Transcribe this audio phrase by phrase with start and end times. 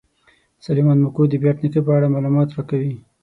[0.65, 2.95] سلیمان ماکو د بېټ نیکه په اړه معلومات راکوي.